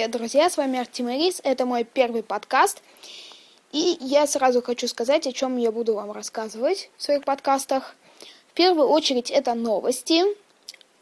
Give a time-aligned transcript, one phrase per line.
[0.00, 2.80] Привет, друзья, с вами Артемирис, это мой первый подкаст.
[3.70, 7.94] И я сразу хочу сказать, о чем я буду вам рассказывать в своих подкастах.
[8.48, 10.22] В первую очередь это новости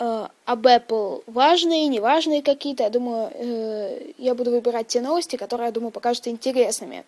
[0.01, 2.83] э, об Apple, важные, неважные какие-то.
[2.83, 7.05] Я думаю, э, я буду выбирать те новости, которые, я думаю, покажутся интересными.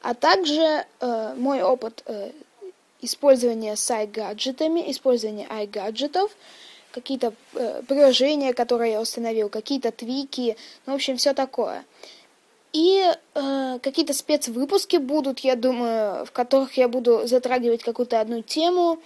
[0.00, 2.30] А также э, мой опыт э,
[3.02, 6.30] использования с iGadgetами, использования iGadgetов–
[6.94, 10.56] какие-то э, приложения, которые я установил, какие-то твики,
[10.86, 11.84] ну, в общем, все такое.
[12.72, 18.98] И э, какие-то спецвыпуски будут, я думаю, в которых я буду затрагивать какую-то одну тему,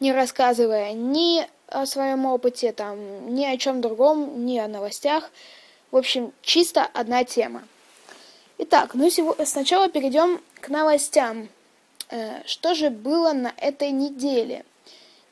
[0.00, 5.30] не рассказывая ни о своем опыте, там, ни о чем другом, ни о новостях.
[5.90, 7.62] В общем, чисто одна тема.
[8.58, 9.10] Итак, ну
[9.44, 11.48] сначала перейдем к новостям.
[12.10, 14.64] Э, что же было на этой неделе?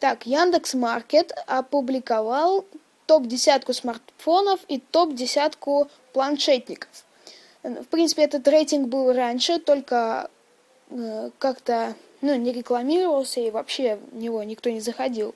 [0.04, 2.66] Так, Яндекс Маркет опубликовал
[3.06, 6.90] топ-десятку смартфонов и топ-десятку планшетников.
[7.62, 10.28] В принципе, этот рейтинг был раньше, только
[10.90, 15.34] э, как-то ну, не рекламировался и вообще в него никто не заходил.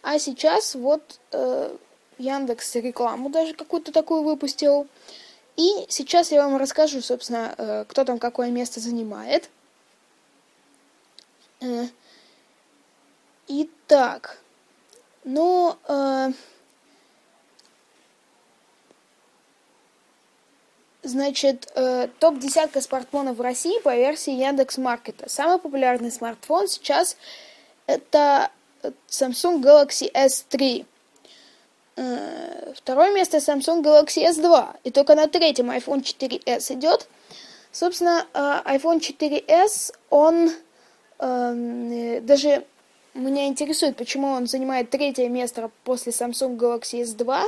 [0.00, 1.76] А сейчас вот э,
[2.16, 4.86] Яндекс рекламу даже какую-то такую выпустил.
[5.56, 9.50] И сейчас я вам расскажу, собственно, э, кто там какое место занимает.
[11.60, 11.88] Э,
[13.50, 14.38] Итак,
[15.24, 16.32] ну, э,
[21.02, 25.30] значит, э, топ-десятка смартфонов в России по версии Яндекс Маркета.
[25.30, 27.16] Самый популярный смартфон сейчас
[27.86, 28.50] это
[29.08, 30.84] Samsung Galaxy S3.
[31.96, 34.76] Э, второе место Samsung Galaxy S2.
[34.84, 37.08] И только на третьем iPhone 4s идет.
[37.72, 40.50] Собственно, э, iPhone 4s, он
[41.18, 42.66] э, даже
[43.20, 47.44] меня интересует, почему он занимает третье место после Samsung Galaxy S2.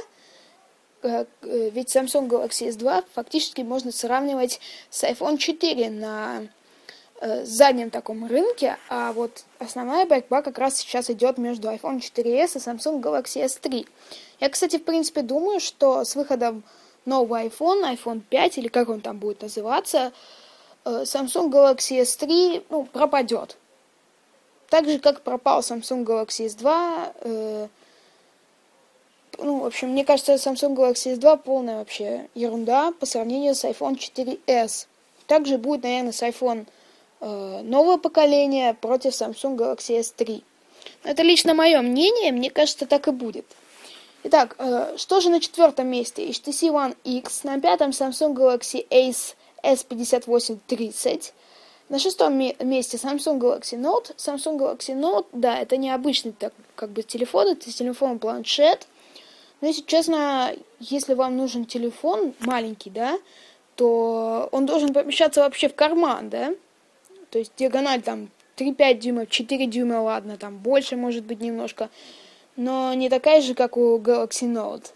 [1.02, 4.60] Э, э, ведь Samsung Galaxy S2 фактически можно сравнивать
[4.90, 6.42] с iPhone 4 на
[7.20, 12.24] э, заднем таком рынке, а вот основная борьба как раз сейчас идет между iPhone 4s
[12.24, 13.86] и Samsung Galaxy S3.
[14.40, 16.64] Я, кстати, в принципе думаю, что с выходом
[17.06, 20.12] нового iPhone, iPhone 5 или как он там будет называться,
[20.84, 23.56] Samsung Galaxy S3 ну, пропадет.
[24.70, 27.12] Так же, как пропал Samsung Galaxy S2.
[27.22, 27.68] Э,
[29.38, 33.98] ну, в общем, мне кажется, Samsung Galaxy S2 полная вообще ерунда по сравнению с iPhone
[33.98, 34.86] 4s.
[35.26, 36.66] Также будет, наверное, с iPhone
[37.20, 40.42] э, нового поколения против Samsung Galaxy S3.
[41.02, 43.46] Это лично мое мнение, мне кажется, так и будет.
[44.22, 46.28] Итак, э, что же на четвертом месте?
[46.28, 51.32] HTC One X, на пятом Samsung Galaxy Ace S5830,
[51.90, 54.16] на шестом месте Samsung Galaxy Note.
[54.16, 58.86] Samsung Galaxy Note, да, это необычный так, как бы телефон, это телефон-планшет.
[59.60, 63.18] Но если честно, если вам нужен телефон маленький, да,
[63.74, 66.54] то он должен помещаться вообще в карман, да.
[67.30, 71.90] То есть диагональ там 3-5 дюймов, 4 дюйма, ладно, там больше может быть немножко,
[72.56, 74.92] но не такая же, как у Galaxy Note.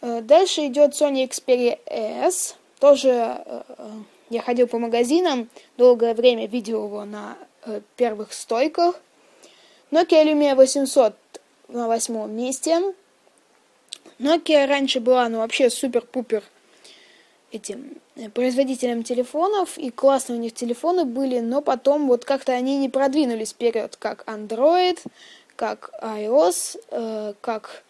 [0.00, 3.90] Э, дальше идет Sony Xperia S, тоже э, э,
[4.30, 9.00] я ходил по магазинам, долгое время видел его на э, первых стойках.
[9.90, 11.14] Nokia Lumia 800
[11.68, 12.94] на восьмом месте.
[14.18, 16.42] Nokia раньше была, ну, вообще супер-пупер
[17.52, 22.78] этим э, производителем телефонов, и классные у них телефоны были, но потом вот как-то они
[22.78, 24.98] не продвинулись вперед, как Android,
[25.54, 27.84] как iOS, э, как,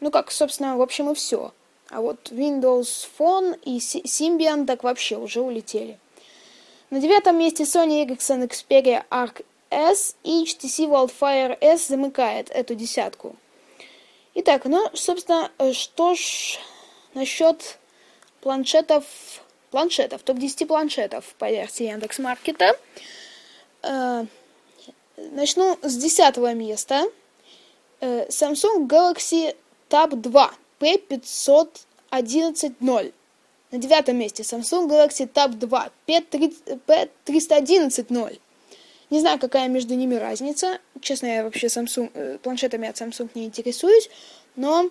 [0.00, 1.52] ну, как, собственно, в общем, и все.
[1.90, 5.98] А вот Windows Phone и Symbian так вообще уже улетели.
[6.90, 13.36] На девятом месте Sony Ericsson Xperia Arc S и HTC Wildfire S замыкает эту десятку.
[14.34, 16.58] Итак, ну, собственно, что ж
[17.14, 17.78] насчет
[18.40, 19.04] планшетов,
[19.70, 22.78] планшетов, топ-10 планшетов по версии Яндекс.Маркета.
[23.82, 24.26] Э,
[25.16, 27.04] начну с десятого места.
[28.00, 29.56] Э, Samsung Galaxy
[29.88, 33.12] Tab 2 P511.0.
[33.70, 38.40] На девятом месте Samsung Galaxy Tab 2 P311.0.
[39.10, 40.78] Не знаю, какая между ними разница.
[41.00, 44.08] Честно, я вообще Samsung, э, планшетами от Samsung не интересуюсь.
[44.56, 44.90] Но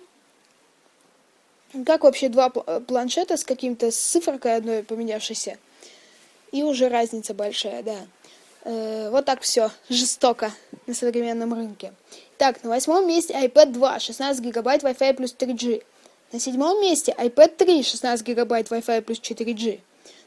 [1.84, 5.58] как вообще два э, планшета с каким-то с цифрой одной поменявшейся?
[6.52, 7.96] И уже разница большая, да.
[8.64, 10.52] Э, вот так все жестоко
[10.86, 11.92] на современном рынке.
[12.36, 15.82] Так, на восьмом месте iPad 2, 16 гигабайт Wi-Fi плюс 3G.
[16.32, 19.80] На седьмом месте iPad 3, 16 гигабайт Wi-Fi плюс 4G.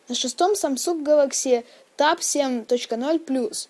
[0.07, 1.65] На шестом Samsung Galaxy
[1.98, 3.68] Tab 7.0 плюс.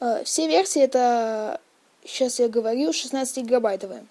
[0.00, 1.60] Э, все версии это,
[2.04, 4.06] сейчас я говорю, 16 гигабайтовые.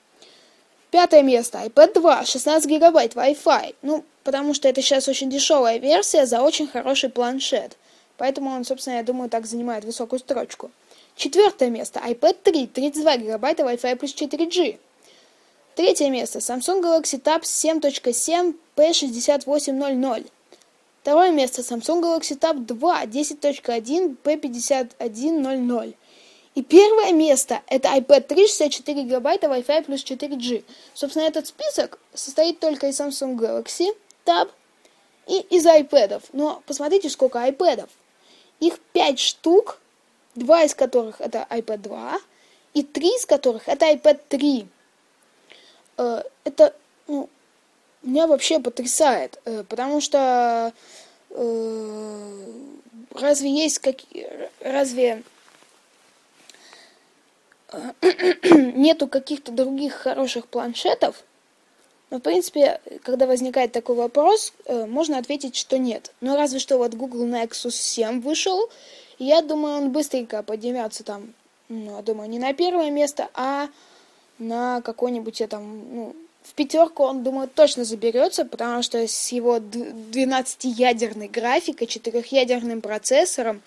[0.92, 1.58] Пятое место.
[1.58, 3.76] iPad 2, 16 гигабайт Wi-Fi.
[3.82, 7.78] Ну, потому что это сейчас очень дешевая версия за очень хороший планшет.
[8.18, 10.70] Поэтому он, собственно, я думаю, так занимает высокую строчку.
[11.20, 12.00] Четвертое место.
[12.00, 14.80] iPad 3, 32 гигабайта Wi-Fi плюс 4G.
[15.76, 16.40] Третье место.
[16.40, 20.32] Samsung Galaxy Tab 7.7 P6800.
[21.02, 21.62] Второе место.
[21.62, 25.94] Samsung Galaxy Tab 2 10.1 P5100.
[26.56, 30.64] И первое место это iPad 3, 64 гигабайта, Wi-Fi плюс 4G.
[30.94, 33.90] Собственно, этот список состоит только из Samsung Galaxy
[34.24, 34.50] Tab
[35.28, 36.24] и из iPad.
[36.32, 37.90] Но посмотрите, сколько iPad.
[38.62, 39.80] Их 5 штук,
[40.36, 42.20] два из которых это iPad 2,
[42.74, 44.68] и три из которых это iPad 3.
[45.98, 46.76] Э, это,
[47.08, 47.30] ну,
[48.04, 50.74] меня вообще потрясает, э, потому что
[51.32, 52.46] э,
[53.14, 55.24] разве есть какие, разве
[58.44, 61.24] нету каких-то других хороших планшетов,
[62.10, 66.12] но, в принципе, когда возникает такой вопрос, можно ответить, что нет.
[66.22, 68.68] Но разве что вот Google Nexus 7 вышел,
[69.20, 71.34] я думаю, он быстренько поднимется там,
[71.68, 73.68] ну, думаю, не на первое место, а
[74.40, 81.28] на какой-нибудь там, ну, в пятерку он, думаю, точно заберется, потому что с его 12-ядерной
[81.28, 83.62] графикой, четырехъядерным процессором,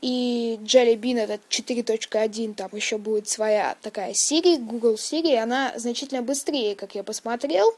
[0.00, 6.22] и Jelly Bean этот 4.1, там еще будет своя такая Siri, Google Siri, она значительно
[6.22, 7.74] быстрее, как я посмотрел.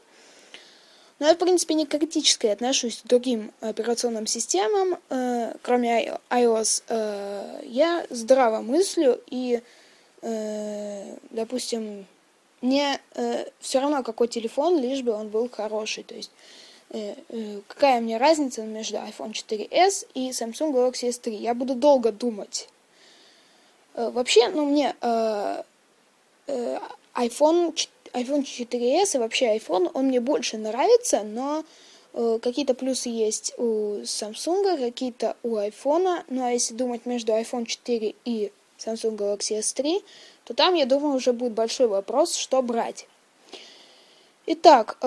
[1.21, 6.83] Но я, в принципе, не критически отношусь к другим операционным системам, э, кроме iOS.
[6.89, 9.61] Э, я здраво мыслю и,
[10.21, 12.05] э, допустим,
[12.61, 16.03] мне э, все равно какой телефон, лишь бы он был хороший.
[16.03, 16.31] То есть
[16.93, 21.29] Э, э, какая мне разница между iPhone 4s и Samsung Galaxy S3.
[21.29, 22.67] Я буду долго думать.
[23.93, 24.93] Э, вообще, ну, мне
[27.13, 27.73] iPhone,
[28.13, 31.63] iPhone 4s и вообще iPhone, он мне больше нравится, но
[32.13, 36.23] какие-то плюсы есть у Samsung, какие-то у iPhone.
[36.27, 40.03] Ну, а если думать между iPhone 4 и Samsung Galaxy S3,
[40.43, 43.07] то там, я думаю, уже будет большой вопрос, что брать.
[44.45, 44.97] Итак,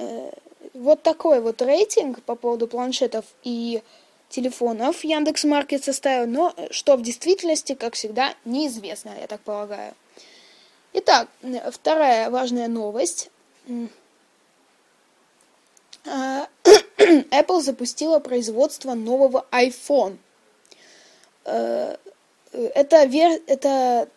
[0.00, 0.30] Э,
[0.72, 3.82] вот такой вот рейтинг по поводу планшетов и
[4.28, 9.94] телефонов Яндекс Маркет составил, но что в действительности, как всегда, неизвестно, я так полагаю.
[10.92, 11.28] Итак,
[11.72, 13.30] вторая важная новость.
[16.06, 16.48] А,
[16.98, 20.18] Apple запустила производство нового iPhone.
[21.44, 21.96] Э,
[22.52, 23.40] это, вер...
[23.46, 24.08] это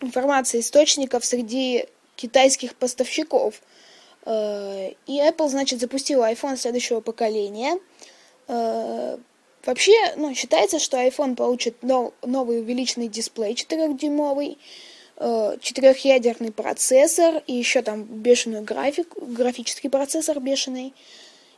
[0.00, 3.62] информация источников среди китайских поставщиков–
[4.24, 7.78] Э, и Apple, значит, запустила iPhone следующего поколения.
[8.48, 9.18] Э,
[9.64, 14.56] вообще, ну, считается, что iPhone получит новый увеличенный дисплей 4-дюймовый, э,
[15.60, 20.94] четырехъядерный процессор и еще там бешеную графику, графический процессор бешеный.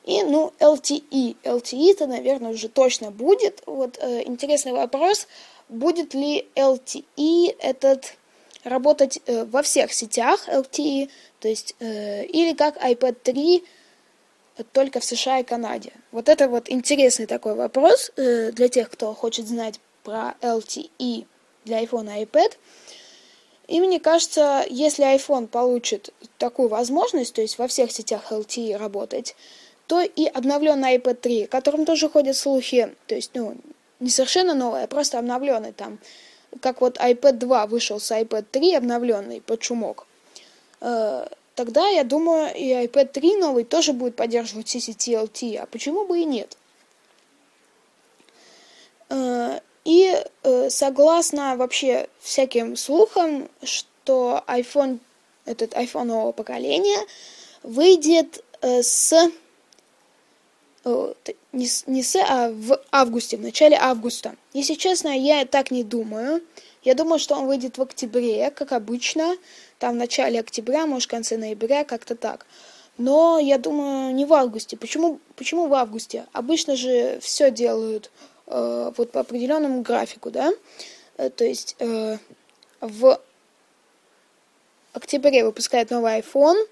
[0.04, 1.36] И, ну, LTE.
[1.42, 3.62] LTE-то, наверное, уже точно будет.
[3.64, 5.26] Вот интересный вопрос,
[5.68, 8.16] будет ли LTE этот
[8.64, 11.10] работать э, во всех сетях LTE,
[11.40, 13.64] то есть э, или как iPad 3
[14.72, 15.92] только в США и Канаде.
[16.12, 21.26] Вот это вот интересный такой вопрос э, для тех, кто хочет знать про LTE
[21.64, 22.52] для iPhone и iPad.
[23.66, 29.34] И мне кажется, если iPhone получит такую возможность, то есть во всех сетях LTE работать,
[29.86, 33.56] то и обновленный iPad 3, о котором тоже ходят слухи, то есть, ну,
[34.00, 35.98] не совершенно новый, а просто обновленный там,
[36.60, 40.06] как вот iPad 2 вышел с iPad 3 обновленный под шумок,
[40.80, 46.20] э, тогда, я думаю, и iPad 3 новый тоже будет поддерживать CCTLT, а почему бы
[46.20, 46.56] и нет?
[49.84, 54.98] Э, и э, согласно вообще всяким слухам, что iPhone,
[55.44, 57.06] этот iPhone нового поколения,
[57.62, 59.12] выйдет с
[61.52, 64.36] не, не с, а в августе, в начале августа.
[64.52, 66.42] Если честно, я так не думаю.
[66.82, 69.36] Я думаю, что он выйдет в октябре, как обычно.
[69.78, 72.46] Там в начале октября, может, в конце ноября, как-то так.
[72.98, 74.76] Но я думаю, не в августе.
[74.76, 76.26] Почему, почему в августе?
[76.32, 78.10] Обычно же все делают
[78.46, 80.52] э, вот по определенному графику, да?
[81.16, 82.18] Э, то есть э,
[82.80, 83.20] в
[84.92, 86.66] октябре выпускают новый iPhone,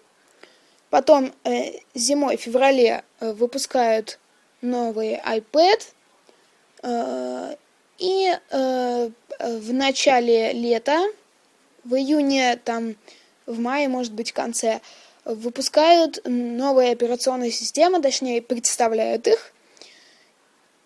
[0.91, 4.19] потом э, зимой, в феврале э, выпускают
[4.61, 5.83] новый iPad.
[6.83, 7.57] Э,
[7.99, 11.01] и э, в начале лета,
[11.85, 12.97] в июне, там,
[13.47, 14.81] в мае, может быть, в конце,
[15.25, 19.52] выпускают новые операционные системы, точнее, представляют их.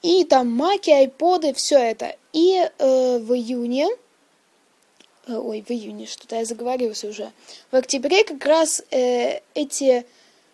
[0.06, 2.14] И там маки, айподы, все это.
[2.32, 3.88] И э, в июне
[5.26, 7.32] э, ой, в июне, что-то я заговорился уже.
[7.72, 10.06] В октябре как раз э, эти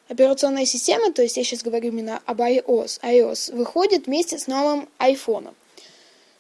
[0.09, 4.89] операционные системы, то есть я сейчас говорю именно об iOS, iOS выходит вместе с новым
[4.99, 5.53] iPhone.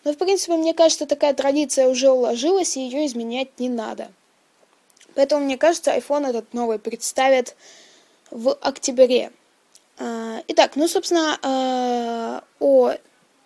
[0.04, 4.10] Но, в принципе, мне кажется, такая традиция уже уложилась, и ее изменять не надо.
[5.14, 7.56] Поэтому, мне кажется, iPhone этот новый представят
[8.30, 9.32] в октябре.
[9.98, 12.94] А, итак, ну, собственно, а, о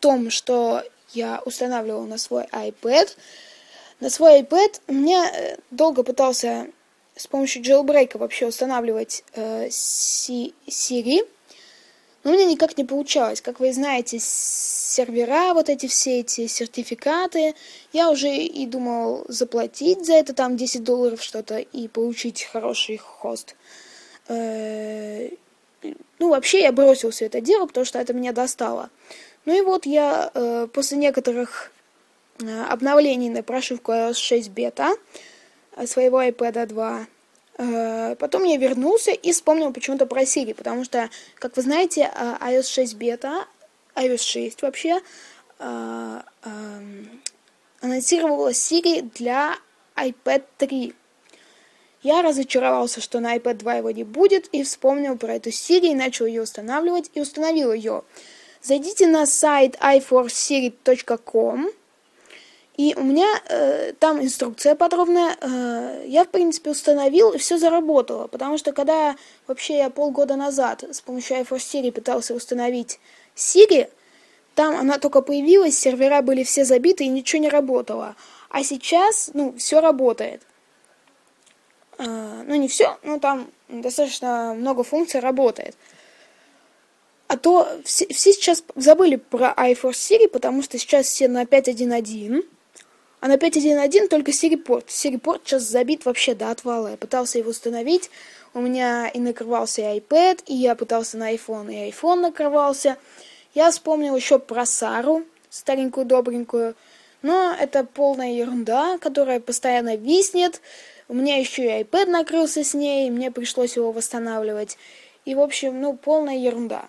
[0.01, 3.09] том, что я устанавливал на свой iPad.
[4.01, 6.69] На свой iPad меня э, долго пытался
[7.17, 11.27] с помощью jailbreak вообще устанавливать э, Siri,
[12.23, 13.41] но у меня никак не получалось.
[13.41, 17.55] Как вы знаете, сервера, вот эти все эти сертификаты,
[17.93, 23.57] я уже и думал заплатить за это там 10 долларов что-то и получить хороший хост.
[24.29, 25.31] Э,
[26.19, 28.91] ну, вообще я бросил все это дело, потому что это меня достало.
[29.45, 31.71] Ну и вот я э, после некоторых
[32.41, 34.95] э, обновлений на прошивку iOS 6 бета
[35.77, 37.07] э, своего iPad 2,
[37.59, 42.35] э, потом я вернулся и вспомнил почему-то про Siri, потому что, как вы знаете, э,
[42.41, 43.47] iOS 6 бета,
[43.95, 45.01] iOS 6 вообще,
[45.59, 46.51] э, э,
[47.83, 49.55] анонсировала Siri для
[49.97, 50.95] iPad 3.
[52.07, 55.95] Я разочаровался, что на iPad 2 его не будет, и вспомнил про эту Siri, и
[55.97, 58.05] начал ее устанавливать, и установил ее.
[58.63, 61.69] Зайдите на сайт i4siri.com,
[62.77, 65.37] и у меня э, там инструкция подробная.
[65.41, 68.29] Э, я, в принципе, установил, и все заработало.
[68.29, 69.17] Потому что когда
[69.49, 73.01] вообще я полгода назад с помощью i4Siri пытался установить
[73.35, 73.89] Siri,
[74.55, 78.15] там она только появилась, сервера были все забиты и ничего не работало.
[78.49, 80.43] А сейчас, ну, все работает.
[81.99, 85.77] Э, ну, не все, но там достаточно много функций работает.
[87.29, 92.45] А то все, все сейчас забыли про iForce Siri, потому что сейчас все на 5.1.1.
[93.21, 94.89] А на 5.1.1 только Siri порт.
[94.89, 96.91] Siri порт сейчас забит вообще до отвала.
[96.91, 98.11] Я пытался его установить.
[98.55, 102.97] У меня и накрывался и iPad, и я пытался на iPhone, и iPhone накрывался.
[103.55, 106.75] Я вспомнил еще про Сару, старенькую добренькую.
[107.23, 110.61] Но это полная ерунда, которая постоянно виснет.
[111.09, 114.77] У меня еще и iPad накрылся с ней, мне пришлось его восстанавливать.
[115.25, 116.89] И, в общем, ну, полная ерунда.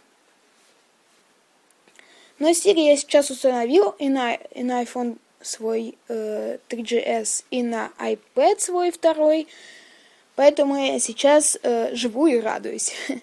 [2.39, 7.91] Но Siri я сейчас установил и на, и на iPhone свой э, 3GS, и на
[7.99, 9.47] iPad свой второй.
[10.35, 12.93] Поэтому я сейчас э, живу и радуюсь.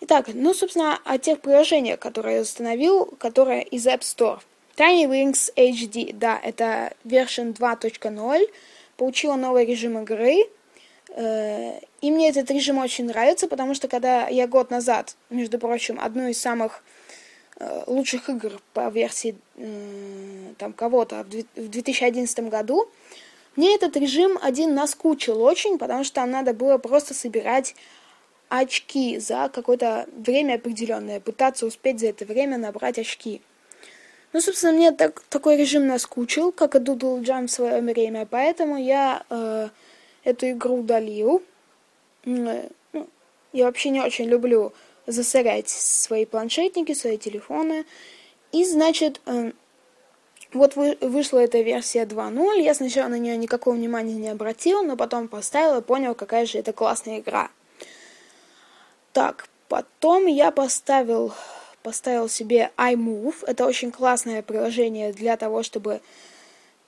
[0.00, 4.40] Итак, ну, собственно, о тех приложениях, которые я установил, которые из App Store.
[4.76, 8.50] Tiny Wings HD, да, это версия 2.0,
[8.96, 10.44] получила новый режим игры,
[11.10, 15.98] э, и мне этот режим очень нравится, потому что когда я год назад, между прочим,
[16.00, 16.82] одну из самых
[17.58, 19.34] Э, лучших игр по версии
[20.58, 21.24] там кого-то
[21.56, 22.86] в 2011 году,
[23.56, 27.74] мне этот режим один наскучил очень, потому что там надо было просто собирать
[28.50, 33.40] очки за какое-то время определенное, пытаться успеть за это время набрать очки.
[34.32, 38.76] Ну, собственно, мне так, такой режим наскучил, как и Doodle Jump в свое время, поэтому
[38.76, 39.68] я э,
[40.24, 41.42] эту игру удалил.
[42.24, 43.08] Э, ну,
[43.52, 44.72] я вообще не очень люблю
[45.06, 47.84] засорять свои планшетники, свои телефоны.
[48.52, 49.52] И, значит, э,
[50.52, 52.60] вот вышла эта версия 2.0.
[52.62, 56.58] Я сначала на нее никакого внимания не обратил, но потом поставил и понял, какая же
[56.58, 57.50] это классная игра.
[59.12, 61.32] Так, потом я поставил,
[61.86, 63.44] поставил себе iMove.
[63.46, 66.00] Это очень классное приложение для того, чтобы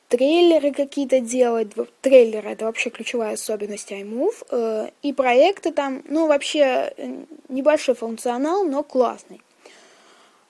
[0.09, 1.69] трейлеры какие-то делать.
[2.01, 4.45] Трейлеры— это вообще ключевая особенность iMove.
[4.51, 9.41] Э, и проекты там, ну, вообще э, небольшой функционал, но классный.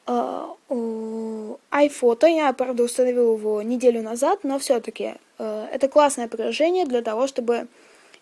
[0.06, 7.26] Э, iPhoto, я, правда, установил его неделю назад, но все-таки это классное приложение для того,
[7.26, 7.68] чтобы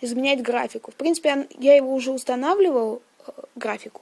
[0.01, 0.91] изменять графику.
[0.91, 3.01] В принципе, я его уже устанавливал,
[3.55, 4.01] графику.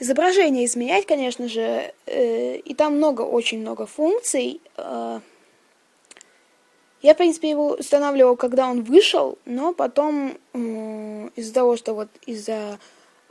[0.00, 4.60] Изображение изменять, конечно же, и там много, очень много функций.
[7.02, 10.36] Я, в принципе, его устанавливал, когда он вышел, но потом
[11.34, 12.78] из-за того, что вот из-за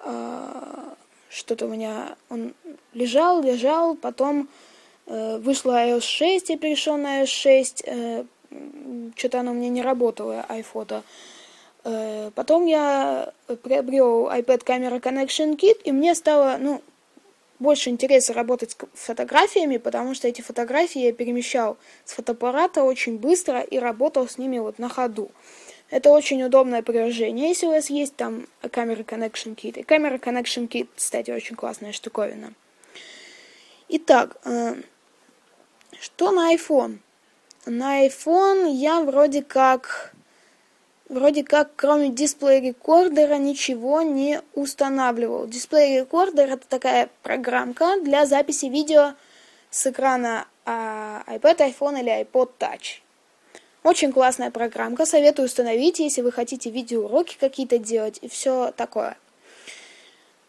[0.03, 0.93] э,
[1.29, 2.55] что-то у меня он
[2.93, 4.49] лежал, лежал, потом
[5.05, 8.25] э, вышла iOS 6, я перешел на iOS 6, э,
[9.15, 11.03] что-то оно у меня не работало, iPhoto.
[11.83, 13.33] Э, потом я
[13.63, 16.81] приобрел iPad Camera Connection Kit, и мне стало, ну,
[17.59, 23.61] больше интереса работать с фотографиями, потому что эти фотографии я перемещал с фотоаппарата очень быстро
[23.61, 25.31] и работал с ними вот на ходу.
[25.89, 29.79] Это очень удобное приложение, если у вас есть там камера Connection Kit.
[29.79, 32.53] И камера Connection Kit, кстати, очень классная штуковина.
[33.89, 34.75] Итак, э,
[35.99, 36.99] что на iPhone?
[37.65, 40.13] на iPhone я вроде как
[41.09, 45.47] вроде как кроме дисплея рекордера ничего не устанавливал.
[45.47, 49.13] Дисплей рекордер это такая программка для записи видео
[49.69, 53.01] с экрана а, iPad, iPhone или iPod Touch.
[53.83, 59.17] Очень классная программка, советую установить, если вы хотите видеоуроки какие-то делать и все такое.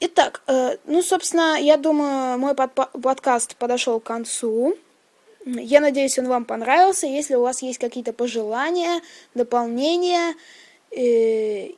[0.01, 4.77] Итак, э, ну, собственно, я думаю, мой под подкаст подошел к концу.
[5.47, 7.07] Я надеюсь, он вам понравился.
[7.07, 9.01] Если у вас есть какие-то пожелания,
[9.35, 10.35] дополнения,
[10.91, 11.71] э,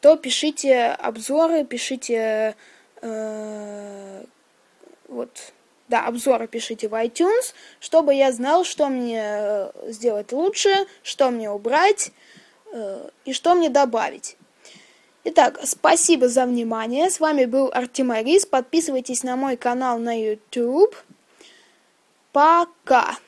[0.00, 2.54] то пишите обзоры, пишите
[3.00, 4.24] э,
[5.08, 5.30] вот,
[5.88, 11.50] да, обзоры пишите в iTunes, чтобы я знал, что мне э, сделать лучше, что мне
[11.50, 12.12] убрать
[13.26, 14.38] и что мне добавить.
[15.24, 17.10] Итак, спасибо за внимание.
[17.10, 18.46] С вами был Артемарис.
[18.46, 20.96] Подписывайтесь на мой канал на YouTube.
[22.32, 23.18] Пока!